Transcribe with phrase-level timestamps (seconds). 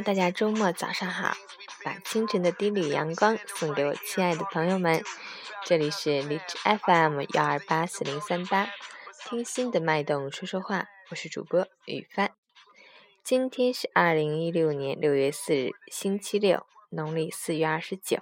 [0.00, 1.34] 大家周末早上好！
[1.84, 5.02] 把清晨的第一缕阳光送给我亲爱的朋友们，
[5.64, 8.68] 这里是荔枝 FM 幺二八四零三八，
[9.28, 12.30] 听心的脉动说说话，我是主播雨帆。
[13.24, 18.18] 今天是二零一六年六月四日，星期六，农历四月二十九。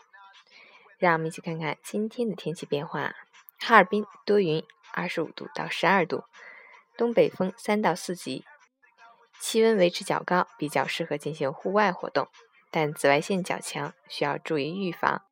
[0.98, 3.14] 让我们一起看看今天的天气变化：
[3.58, 4.64] 哈尔滨多云，
[4.94, 6.24] 二十五度到十二度，
[6.96, 8.46] 东北风三到四级。
[9.40, 12.28] 气温维持较高，比较适合进行户外活动，
[12.70, 15.22] 但紫外线较强，需要注意预防。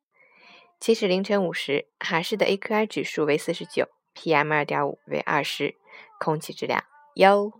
[0.79, 5.75] 截止凌晨五时，哈市的 AQI 指数为四十九，PM 二点五为二十，
[6.19, 6.83] 空气质量
[7.15, 7.51] 优。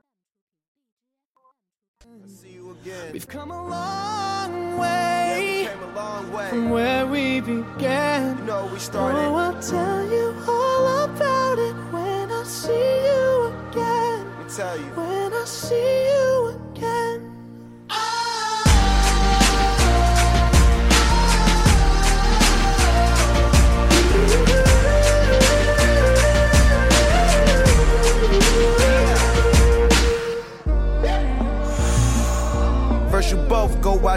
[3.12, 3.86] We've come a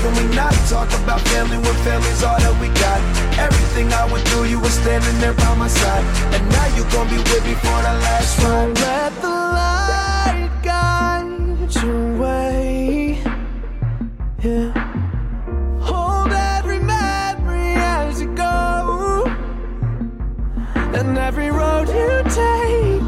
[0.00, 3.00] Can we not talk about family when family's all that we got?
[3.38, 6.04] Everything I went through, you were standing there by my side.
[6.34, 8.78] And now you gon' be with me for the last So ride.
[8.80, 13.18] let the light guide your way.
[14.42, 14.72] Yeah.
[15.82, 19.26] Hold every memory as you go.
[20.98, 23.02] And every road you take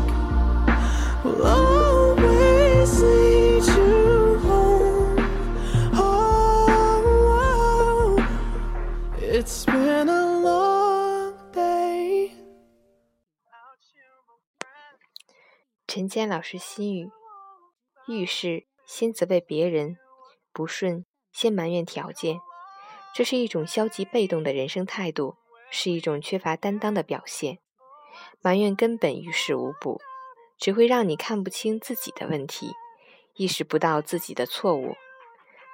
[1.24, 1.71] will
[15.94, 17.10] 陈坚老师心语：
[18.08, 19.98] 遇事先责备别人，
[20.50, 22.40] 不顺先埋怨条件，
[23.14, 25.36] 这是一种消极被动的人生态度，
[25.70, 27.58] 是一种缺乏担当的表现。
[28.40, 30.00] 埋怨根本于事无补，
[30.56, 32.72] 只会让你看不清自己的问题，
[33.34, 34.94] 意识不到自己的错误。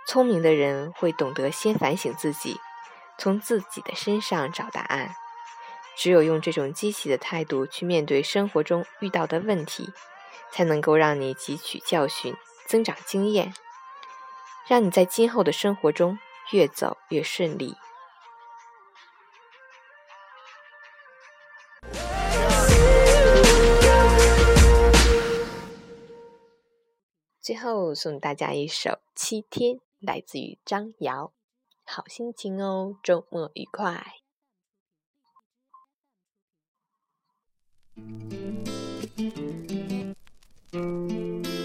[0.09, 2.57] 聪明的人会懂得先反省自己，
[3.21, 5.15] 从自己的身上找答案。
[5.99, 9.93] 只有用这种积极的态度去面对生活中遇到的问题，
[10.53, 12.37] 才能够让你汲取教训，
[12.69, 13.53] 增长经验，
[14.69, 16.17] 让你在今后的生活中
[16.53, 17.75] 越走越顺利。
[27.41, 31.33] 最后送大家一首《七天》，来自于张瑶。
[31.85, 34.28] 好心情哦，周末愉快。
[40.73, 41.58] 星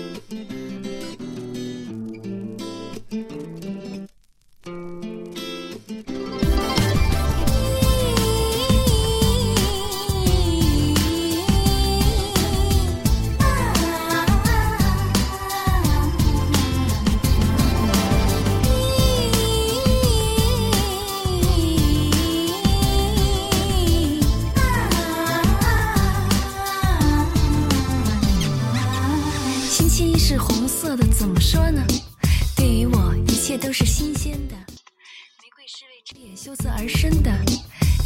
[33.53, 34.55] 切都是新鲜的。
[34.55, 37.31] 玫瑰是为枝叶羞涩而生的。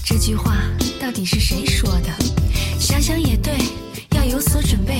[0.05, 0.57] 这句话
[0.99, 2.09] 到底是谁说的？
[2.77, 3.53] 想想也对，
[4.11, 4.97] 要有所准备。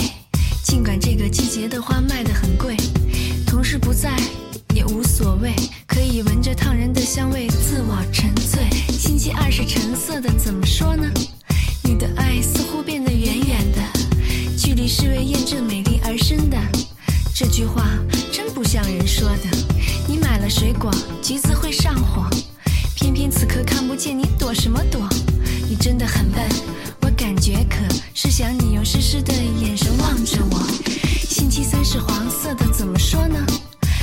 [0.64, 2.78] 尽管这个季节的花卖得很贵，
[3.46, 4.16] 同事不在
[4.74, 5.54] 也无所谓，
[5.86, 8.70] 可以闻着烫人的香味自我沉醉。
[8.90, 11.12] 星期二是橙色的，怎么说呢？
[11.84, 13.82] 你的爱似乎变得远远的。
[14.58, 16.58] 距离是为验证美丽而生的。
[17.36, 17.84] 这句话
[18.32, 19.67] 真不像人说的。
[20.50, 20.90] 水果，
[21.22, 22.26] 橘子会上火，
[22.96, 25.08] 偏偏此刻看不见你，躲什么躲？
[25.68, 26.42] 你真的很笨，
[27.02, 27.78] 我感觉渴，
[28.14, 30.60] 是想你用湿湿的眼神望着我。
[31.28, 33.38] 星期三是黄色的，怎么说呢？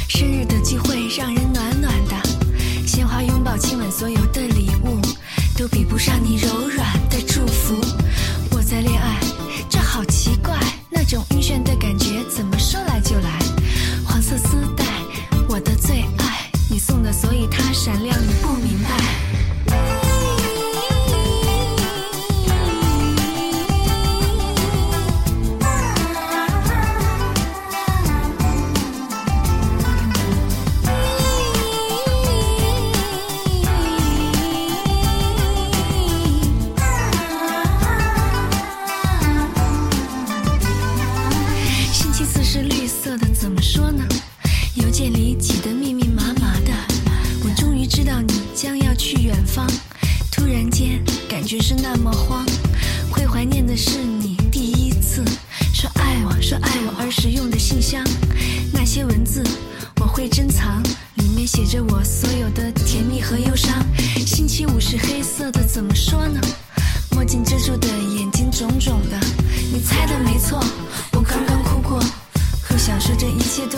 [0.09, 5.01] 生日的聚会让人暖暖的，鲜花拥抱亲吻，所有的礼物
[5.57, 6.54] 都比不上你柔。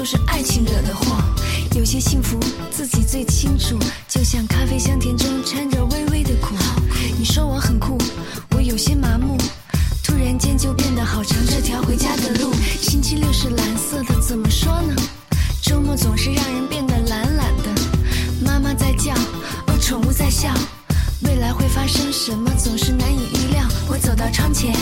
[0.06, 1.16] 是爱情惹的祸，
[1.74, 2.38] 有些幸福
[2.70, 3.76] 自己最清楚，
[4.06, 6.54] 就像咖啡香甜中掺着微微的苦。
[7.18, 7.98] 你说我很酷，
[8.54, 9.36] 我有些麻木，
[10.04, 12.52] 突然间就变得好长这条回家的路。
[12.80, 14.94] 星期六是蓝色的，怎么说呢？
[15.60, 17.82] 周末总是让人变得懒懒的。
[18.40, 20.54] 妈妈在叫，哦，宠物在笑，
[21.22, 23.66] 未来会发生什么总是难以预料。
[23.88, 24.72] 我走到窗前，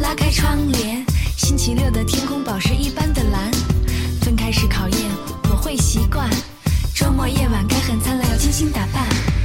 [0.00, 3.55] 拉开窗帘，星期六的天空宝石一般的蓝。
[4.58, 5.00] 是考验，
[5.50, 6.30] 我会习惯。
[6.94, 9.35] 周末夜晚该很灿烂，要精心打扮。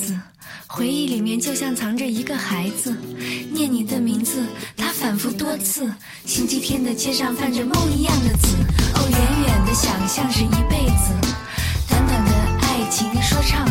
[0.00, 0.18] 子，
[0.66, 2.96] 回忆里面就像藏着一个孩子，
[3.52, 4.44] 念你的名字，
[4.76, 5.92] 他反复多次，
[6.24, 8.56] 星期天的街上泛着梦一样的紫，
[8.94, 11.12] 哦，远远的想象是一辈子，
[11.88, 12.32] 短短的
[12.62, 13.69] 爱情说唱。